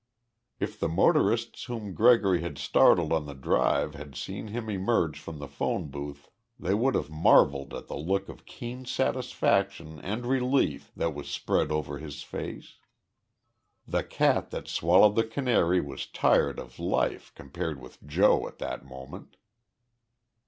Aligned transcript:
If 0.59 0.79
the 0.79 0.87
motorists 0.87 1.65
whom 1.65 1.93
Gregory 1.93 2.41
had 2.41 2.57
startled 2.57 3.13
on 3.13 3.27
the 3.27 3.35
Drive 3.35 3.93
had 3.93 4.15
seen 4.15 4.47
him 4.47 4.67
emerge 4.67 5.19
from 5.19 5.37
the 5.37 5.47
phone 5.47 5.89
booth 5.91 6.27
they 6.59 6.73
would 6.73 6.95
have 6.95 7.11
marveled 7.11 7.71
at 7.75 7.85
the 7.87 7.95
look 7.97 8.27
of 8.27 8.47
keen 8.47 8.85
satisfaction 8.85 9.99
and 10.01 10.25
relief 10.25 10.91
that 10.95 11.13
was 11.13 11.29
spread 11.29 11.71
over 11.71 11.99
his 11.99 12.23
face. 12.23 12.77
The 13.87 14.03
cat 14.03 14.49
that 14.49 14.67
swallowed 14.67 15.13
the 15.15 15.23
canary 15.23 15.81
was 15.81 16.07
tired 16.07 16.57
of 16.57 16.79
life, 16.79 17.31
compared 17.35 17.79
with 17.79 18.03
Joe 18.03 18.47
at 18.47 18.57
that 18.57 18.83
moment. 18.83 19.37